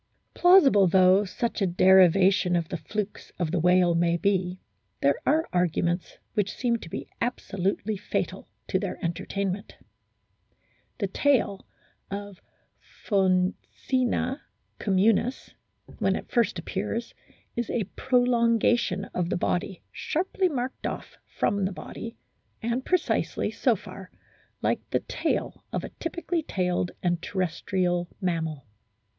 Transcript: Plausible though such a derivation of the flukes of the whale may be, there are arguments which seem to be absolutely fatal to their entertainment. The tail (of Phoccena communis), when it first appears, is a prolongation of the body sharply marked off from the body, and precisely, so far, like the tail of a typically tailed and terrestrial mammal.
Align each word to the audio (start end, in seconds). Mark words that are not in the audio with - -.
Plausible 0.33 0.87
though 0.87 1.25
such 1.25 1.61
a 1.61 1.67
derivation 1.67 2.55
of 2.55 2.69
the 2.69 2.77
flukes 2.77 3.31
of 3.37 3.51
the 3.51 3.59
whale 3.59 3.93
may 3.93 4.17
be, 4.17 4.59
there 5.01 5.13
are 5.27 5.47
arguments 5.53 6.17
which 6.33 6.55
seem 6.55 6.77
to 6.77 6.89
be 6.89 7.07
absolutely 7.21 7.95
fatal 7.97 8.49
to 8.69 8.79
their 8.79 8.97
entertainment. 9.05 9.75
The 10.97 11.05
tail 11.05 11.67
(of 12.09 12.41
Phoccena 13.05 14.41
communis), 14.79 15.53
when 15.99 16.15
it 16.15 16.31
first 16.31 16.57
appears, 16.57 17.13
is 17.55 17.69
a 17.69 17.83
prolongation 17.95 19.05
of 19.13 19.29
the 19.29 19.37
body 19.37 19.83
sharply 19.91 20.49
marked 20.49 20.87
off 20.87 21.19
from 21.37 21.63
the 21.65 21.71
body, 21.71 22.17
and 22.59 22.83
precisely, 22.83 23.51
so 23.51 23.75
far, 23.75 24.09
like 24.63 24.79
the 24.89 25.01
tail 25.01 25.63
of 25.71 25.83
a 25.83 25.89
typically 25.89 26.41
tailed 26.41 26.89
and 27.03 27.21
terrestrial 27.21 28.07
mammal. 28.19 28.65